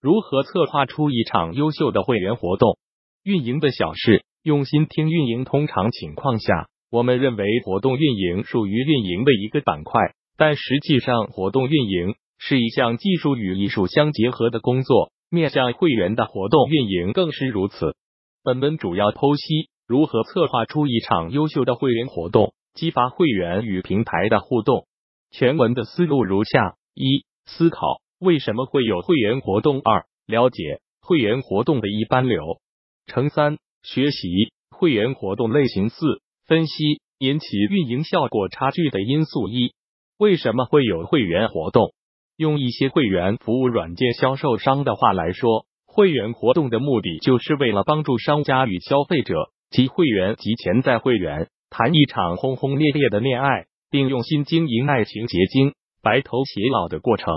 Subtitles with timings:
[0.00, 2.78] 如何策划出一场优秀的会员活动？
[3.24, 5.44] 运营的小事，用心听运营。
[5.44, 15.10] 通常情况下，我们认为活动运营属于运营的一个板块，但实际上，活动运营是一项技术与艺术相结合的工作。
[15.30, 17.96] 面向会员的活动运营更是如此。
[18.44, 24.86] 本文主要剖析如何策划出一场优秀的会员活动，激发会员与平台的互动。
[25.32, 28.00] 全文的思路如下：一、思考。
[28.20, 29.80] 为什么会有会员活动？
[29.80, 32.60] 二、了解会员活动的一般流
[33.06, 33.28] 程。
[33.28, 34.28] 三、学习
[34.70, 35.88] 会员活动类型。
[35.88, 35.96] 四、
[36.44, 39.48] 分析引起运营效果差距的因素。
[39.48, 39.72] 一、
[40.18, 41.92] 为什么会有会员活动？
[42.36, 49.34] 用一些会员服务软件销售商的话来说，会员活动的目的就是为了帮助商家与消费者
[49.70, 57.32] 及会员及潜在会员谈一场轰轰烈烈的恋爱，并用心经营爱情结晶、白头偕老的过程。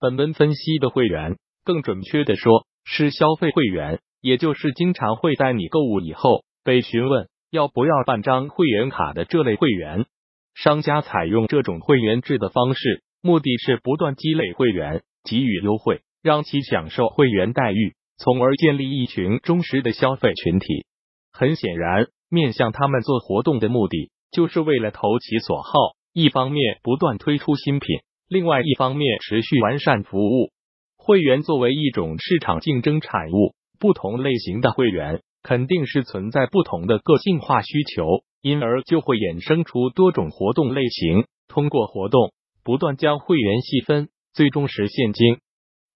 [0.00, 10.06] 本文分析的会员，更准确的说，是消费会员，也就是经常会在你购物以后被询问要不要办张会员卡的这类会员。
[10.54, 20.86] 商家采用这种会员制的方式，目的是不断积累会员，给予优惠，让其享受会员待遇，从而建立一群忠实的消费群体。
[21.32, 25.72] 很显然，面向他们做活动的目的，就是为了投其所好，
[26.12, 27.98] 一方面不断推出新品。
[28.28, 30.50] 另外一方面，持续完善服务。
[30.96, 38.04] 会员作为一种市场竞争产物，不同类型的会员肯定是存在不同的个性化需求，
[38.42, 41.24] 因而就会衍生出多种活动类型。
[41.48, 45.38] 通过活动不断将会员细分，最终实现精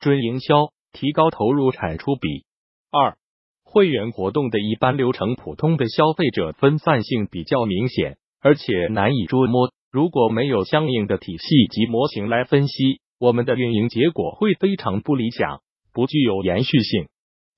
[0.00, 2.46] 准营销，提高投入产出比。
[2.90, 3.18] 二、
[3.62, 9.70] 会员活动的一般流程，普通的消费者分散性比较明显，而且难以捉摸。
[9.92, 15.60] 如果没有相应的体系及模型来分析，我们的运营结果会非常不理想，
[15.92, 17.08] 不具有延续性。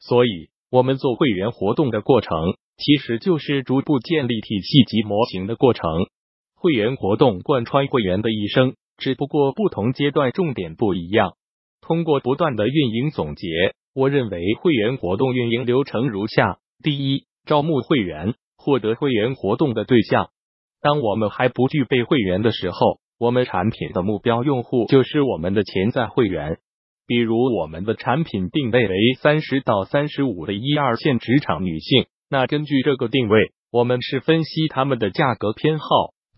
[0.01, 2.35] 所以，我们做会员活动的过程，
[2.77, 5.89] 其实就是逐步建立体系及模型的过程。
[6.57, 11.37] 会员活动贯穿会员的一生，只不过不同阶段重点不一样。
[11.81, 13.47] 通过不断的运营总结，
[13.95, 20.31] 我认为会员活动运营流程如下：第一，招募会员，获得会员活动的对象。
[20.85, 26.59] 当我们还不具备会员的时候，我们产品的目标用户就是我们的潜在会员。
[27.07, 35.87] 比如，我们的产品定位为三十到三十五的一二线职场女性，那根据这个定位，我们是分析他们的价格偏好、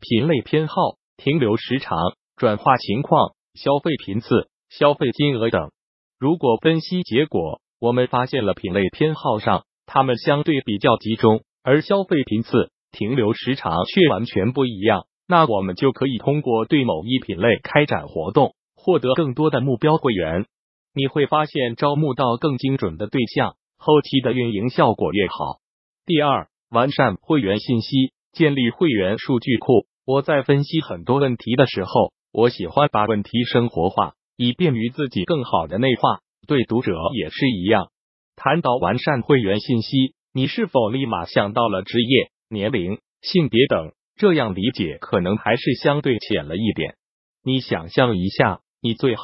[0.01, 0.75] 品类偏好、
[1.17, 1.99] 停留时长、
[2.37, 4.29] 转化情况、消费频次、
[4.71, 5.73] 消费金额等。
[6.21, 12.71] 如果分析结果我们发现了品类偏好上他们相对比较集中，而消费频次。
[12.97, 20.47] 停留时长却完全不一样，那我们就可以通过对某一品类开展活动，获得更多的目标会员。
[20.95, 25.59] 你会发现，招募到更精准的对象，后期的运营效果越好。
[26.07, 29.87] 第二，完善会员信息，建立会员数据库。
[30.07, 36.21] 我在分析很多问题的时候，我喜欢把问题生活化，以便于自己更好的内化。
[36.47, 37.91] 对读者也是一样。
[38.37, 42.31] 谈到完善会员信息，你是否立马想到了职业？
[42.49, 46.95] 年龄、性别等，这样理解可能还是相对浅了一点。
[47.43, 49.23] 你想象一下，你最好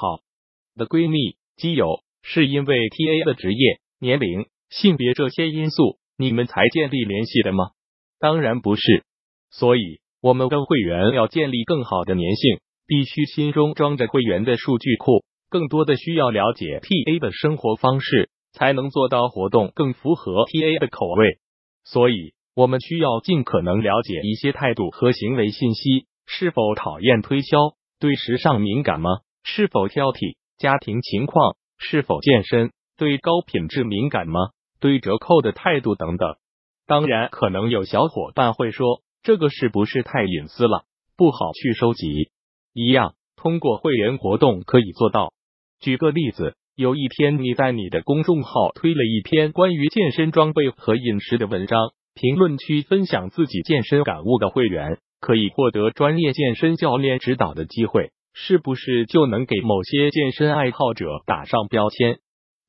[0.75, 7.71] 的闺蜜、基友，是因为 T A 的职业、年龄、性别这些因素，你们才建立联系的吗？
[8.19, 9.05] 当然不是。
[9.51, 21.39] 所以，我们跟会员要建立更好的粘性，必须心中装着会员的数据库，更多的需要了解 T A 的生活方式，才能做到活动更符合 T A 的口味。
[21.85, 22.35] 所以。
[22.55, 27.57] 我们需要尽可能了解一些态度和行为信息：是否讨厌推销？
[27.99, 29.21] 对时尚敏感吗？
[29.43, 30.37] 是否挑剔？
[30.59, 31.57] 家庭情况？
[31.79, 32.73] 是否健身？
[32.99, 34.51] 对高品质敏感吗？
[34.81, 36.37] 对折扣的态度等等。
[36.87, 40.85] 当然，可能有小伙伴会说，这个是不是太隐私了，
[41.17, 42.29] 不好去收集？
[42.75, 45.33] 一样，通过会员活动可以做到。
[45.81, 51.79] 举个例子，有一天你在你的公众号推了一篇关于健身装备和饮食的文章。
[52.15, 62.19] 评论区分享自己健身感悟的会员可以获得专业健身教练指导的机会，是不是就能给某些健身爱好者打上标签？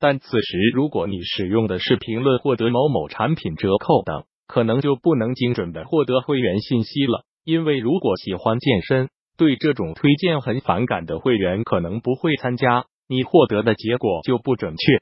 [0.00, 7.24] 但此时如果你使用的是评论获得某某产品折扣等，可能就不能精准的获得会员信息了。
[7.44, 15.00] 因为如果喜欢健身，对这种推荐很反感的会员可能不会参加，你获得的结果就不准确。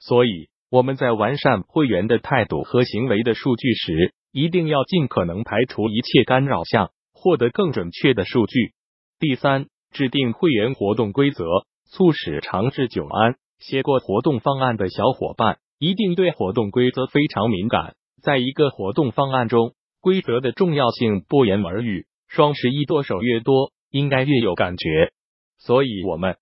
[0.00, 0.48] 所以。
[0.74, 8.72] 我们在完善会员的态度和行为的数据时，一定要尽可能排除一切干扰项，获得更准确的数据。
[9.20, 11.44] 第三，制定会员活动规则，
[11.92, 13.36] 促使长治久安。
[13.60, 17.94] 写过活动方案的小伙伴一定对活动规则非常敏感。
[18.20, 22.06] 在一个活动方案中，规则的重要性不言而喻。
[22.26, 25.12] 双十一剁手越多，应该越有感觉。
[25.56, 26.36] 所以我们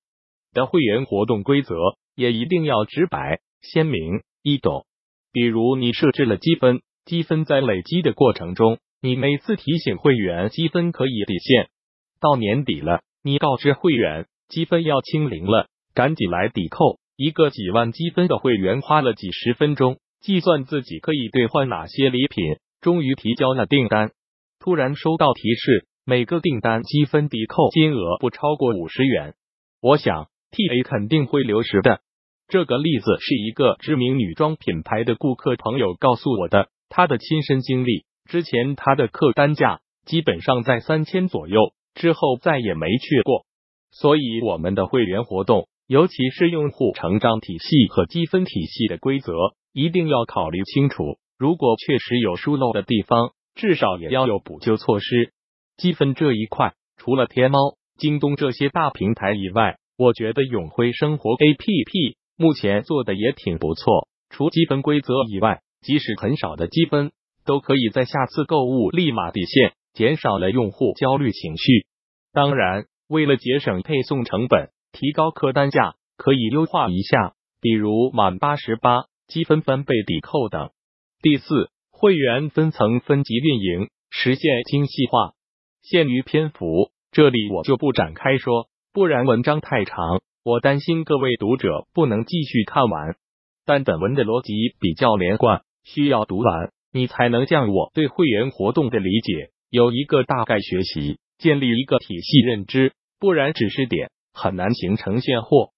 [0.55, 1.75] 的会员活动规则
[2.15, 4.85] 也一定要直白、鲜明、易懂。
[5.33, 11.69] 比如，你设置了积分，积分在累积的过程中，你每次提醒会员积分可以抵现。
[12.21, 16.99] 到年底了，你告知会员积分要清零了，赶紧来抵扣。
[17.17, 24.11] 一个几万积分的会员花了几十分钟计算自己可以兑换哪些礼品，终于提交了订单。
[24.59, 29.35] 突然收到提示，每个订单积分抵扣金额不超过五十元。
[29.81, 32.01] 我想 T A 肯定会流失的。
[32.49, 38.05] 这个例子是一个知名女装品牌的顾客朋友告诉我的，他的亲身经历。
[38.29, 43.47] 之前他的客单价基本上在三千左右，之后再也没去过。
[43.91, 49.33] 所以我们的会员活动，尤其是用户成长体系和积分体系的规则，
[49.73, 51.19] 一定要考虑清楚。
[51.39, 55.33] 如果确实有疏漏的地方，至少也要有补救措施。
[55.77, 57.59] 积分这一块，除了天猫、
[57.99, 64.09] 京东这些大平台以外，我觉得永辉生活 A P P 目前做的也挺不错。
[64.31, 67.13] 除积分规则以外，即使很少的积分，
[67.45, 71.87] 都可以在下次购物立马抵现，减少了用户焦虑情绪。
[72.33, 80.71] 当然，为了节省配送成本，提高客单价，可以优化一下，比如满八十八积分翻倍抵扣等。
[81.21, 85.35] 第四，会员分层分级运营，实现精细化。
[85.83, 93.15] 限于篇幅，这里我就不展开说，不然文章太长，我担心各位读者不能继续看完。
[93.65, 105.71] 但本文的逻辑比较连贯，需要读完，你才能将我对会员活动的理解有一个大概学习，建立一个体系认知，不然只是点，很难形成现货。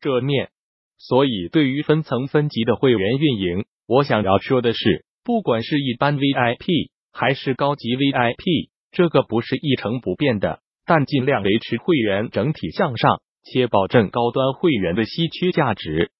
[0.00, 0.48] 这面，
[0.96, 8.70] 所以对于分层分级的会员运营，我想要说的是，不管是一般 VIP 还是高级 VIP。
[8.92, 13.20] 这个不是一成不变的，但尽量维持会员整体向上，
[13.52, 16.10] 且保证高端会员的稀缺价值。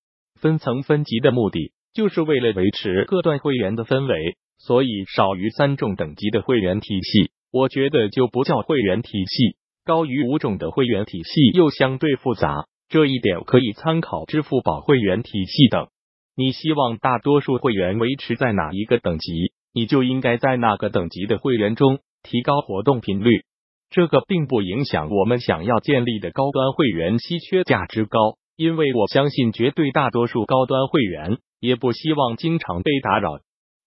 [0.40, 4.36] 分层分级的目的，就是为了维持各段会员的氛围。
[4.58, 12.64] 所以，少于三种等级的会员体系，我觉得就不叫会员体系；高于五种的会员体系又相对复杂。
[12.88, 15.88] 这一点可以参考支付宝会员体系等。
[16.36, 21.98] 你希望大多数会员维持在哪一个等级，你就应该在那个等级的会员中。
[22.22, 23.44] 提高活动频率，
[23.90, 33.38] 这个并不影响我们想要建立的高端会员稀缺价值高，因为我相信绝对大多数高端会员也不希望经常被打扰。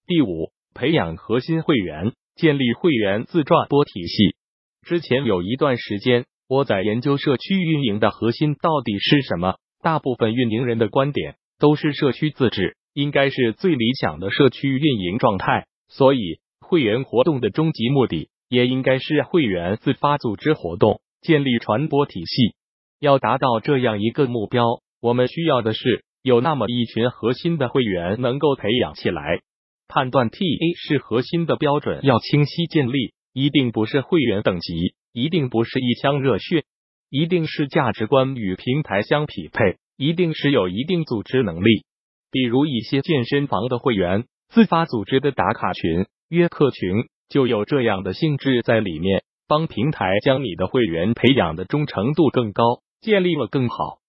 [0.07, 4.35] 第五，培养核心会员，建立会员自传播体系。
[4.81, 16.39] 之前有一段时间，我在研究社区运营的核心到底是什么，大部分运营人的观点都是社区自治应该是最理想的社区运营状态，所以。
[16.61, 22.55] 会员活动的终极目的也应该是会员自发组织活动，建立传播体系。
[22.99, 24.65] 要达到这样一个目标，
[25.01, 29.39] 我们需要的是有那么一群核心的会员能够培养起来。
[29.87, 36.65] 判断 T A 是核心的标准要清晰建立，一定不是会员等级，一定不是一腔热血，
[37.09, 41.83] 一定是价值观与平台相匹配，一定是有一定组织能力。
[42.31, 46.07] 比如一些健身房的会员自发组织的打卡群。
[46.29, 52.63] 约客群就有这样的性质在里面，帮平台将你的会员培养的忠诚度更高，
[53.01, 53.99] 建立了更好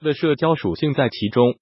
[0.00, 1.54] 的社交属性在其中。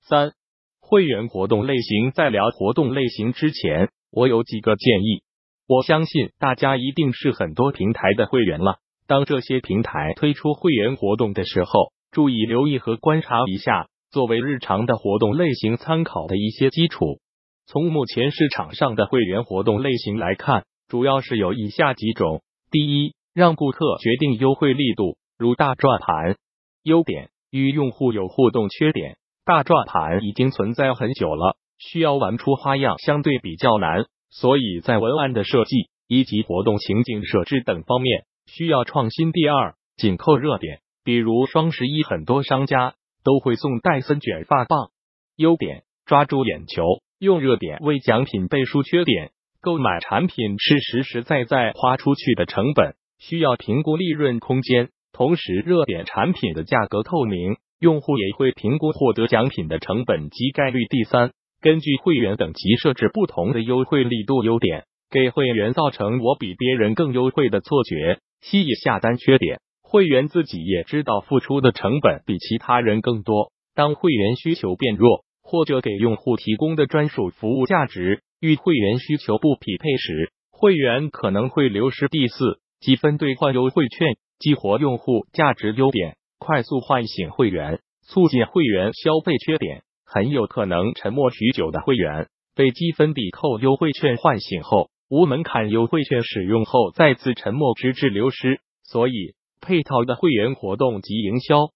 [0.00, 0.32] 三、
[0.80, 5.22] 会员活动类型，在聊活动类型之前，我有几个建议。
[5.68, 17.20] 我相信大家一定是很多平台的会员了，当这些平台推出会员活动的时候，注意留意和观察一下，作为日常的活动类型参考的一些基础。
[17.66, 26.36] 从目前市场上的会员活动类型来看，主要是有以下几种：第一，让顾客决定优惠力度，如大转盘。
[26.82, 39.32] 优点与用户有互动，缺点大转盘已经存在很久了，需要玩出花样相对比较难，所以在文案的设计以及活动情景设置等方面需要创新。
[39.32, 44.90] 第二，紧扣热点，比如双十一，很多商家都会送戴森卷发棒。
[45.36, 46.82] 优点抓住眼球。
[47.22, 54.88] 用热点为奖品背书，缺点购买产品是实实在在花出去的成本，需要评估利润空间。
[55.12, 60.84] 同时，热点产品的价格透明，用户也会评估获得奖品的成本及概率。
[60.86, 69.16] 第三，根据会员等级设置不同的优惠力度，优点给会员造成我比别人更优惠的错觉，吸引下单。
[69.16, 82.08] 缺点会员自己也知道付出的成本比其他人更多，当会员需求变弱，或者给用户提供的专属服务价值与会员需求不匹配时，会员可能会流失。
[82.08, 89.36] 第四，积分兑换优惠券，激活用户价值优点，快速唤醒会员，促进会员消费。
[89.36, 98.60] 缺点很有可能沉默许久的会员被积分抵扣优惠券唤醒后，无门槛优惠券使用后再次沉默，直至流失。
[98.84, 101.66] 所以，配套的会员活动及营销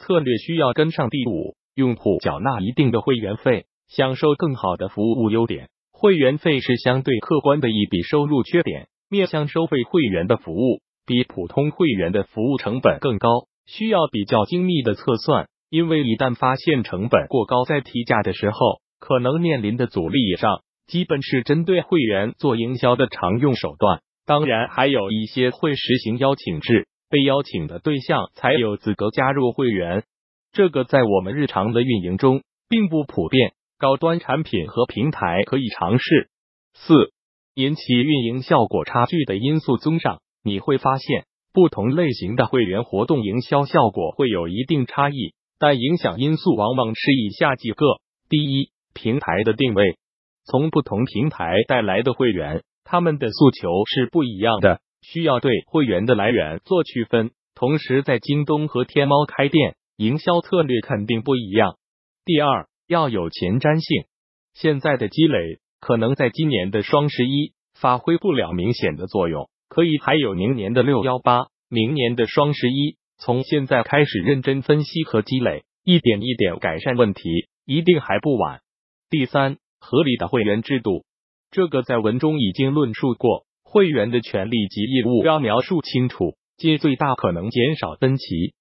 [0.00, 1.08] 策略需要跟上。
[1.08, 5.68] 第五，用户缴纳一定的会员费，享受更好的服务优点。
[5.92, 8.42] 会员费是相对客观的一笔收入。
[8.42, 13.28] 缺点，面向收费会员的服务比普通会员的服务成本更高，
[13.66, 15.46] 需要比较精密的测算。
[15.70, 18.56] 因为一旦发现成本过高，在提价的时候
[19.00, 24.00] 可能面临的阻力以上，基本是针对会员做营销的常用手段。
[24.26, 30.04] 当然，还有一些会实行邀请制，被邀请的对象才有资格加入会员。
[30.52, 36.28] 这个在我们日常的运营中并不普遍，高端产品和平台可以尝试。
[36.74, 37.10] 四、
[37.54, 47.86] 引起运营效果差距的因素综上，你会发现不同类型的会员活动营销效果会有一定差异，但影响因素往往是以下几个：
[48.28, 49.96] 第一，平台的定位，
[50.44, 52.62] 从不同平台带来的会员。
[52.84, 57.30] 他们的诉求是不一样的，需要对会员的来源做区分。
[57.54, 61.76] 同时，在京东和天猫开店，营销策略肯定不一样。
[62.24, 64.06] 第二，要有前瞻性。
[64.54, 72.96] 现在的积累可能在今年的双十一发挥不了明显的作用，可以还有明年的六幺八、明年的双十一。
[73.18, 77.22] 从现在开始认真分析和积累，一点一点改善问题，
[77.64, 78.60] 一定还不晚。
[79.08, 81.04] 第三，合理的会员制度。
[81.50, 88.54] 这个在文中已经论述过，会员的权利及义务要描述清楚，尽最大可能减少分歧，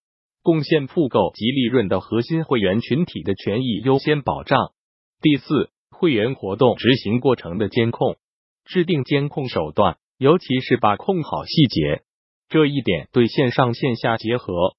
[0.44, 4.72] 贡献复购及利润的核心会员群体的权益优先保障。
[5.22, 8.18] 第四，会员活动执行过程的监控，
[8.66, 12.02] 制定监控手段，尤其是把控好细节，
[12.50, 14.76] 这一点对线上线下结合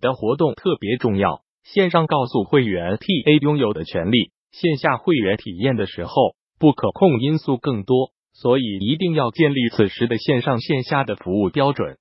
[0.00, 1.42] 的活动特别重要。
[1.64, 6.12] 线上告诉会员 TA 拥有的权利，线下会员体验的时候。
[6.58, 11.98] 不可控因素更多，所以一定要建立此时的线上线下的服务标准。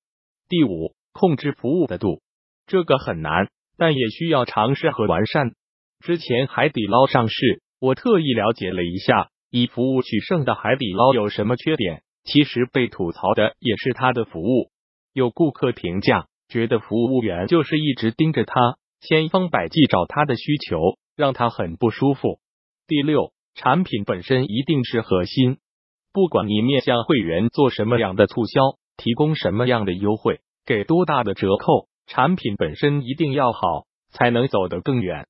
[0.49, 2.21] 第五，控制服务的度，
[2.71, 5.51] 这个很难，但也需要尝试和完善。
[5.99, 12.01] 之前海底捞上市，我特意了解了一下，以服务取胜的海底捞有什么缺点。
[12.23, 14.71] 其实被吐槽的也是他的服务，
[15.11, 20.77] 有顾客评价，觉得服务员就是一直盯着他，千方百计找他的需求，
[21.17, 22.39] 让他很不舒服。
[22.87, 23.33] 第六。
[23.53, 25.57] 产品本身一定是核心，
[26.13, 28.61] 不管你面向会员做什么样的促销，
[28.95, 35.27] 提供什么样的优惠，给多大的折扣，产品本身一定要好，才能走得更远。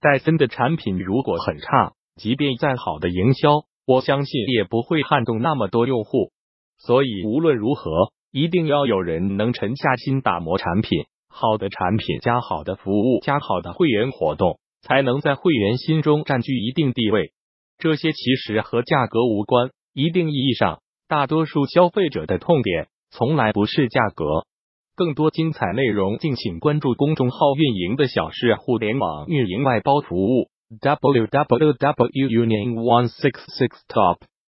[0.00, 6.32] 戴森的产品如果很差，即便再好的营销，我相信也不会撼动那么多用户。
[6.78, 17.34] 所以无论如何，一定要有人能沉下心打磨产品，好的产品加好的服务加好的会员活动，才能在会员心中占据一定地位。
[17.76, 24.46] 这些其实和价格无关，一定意义上，大多数消费者的痛点从来不是价格。
[24.94, 34.18] 更多精彩内容敬请关注公众号运营的小事互联网运营外包服务 www unit one six six top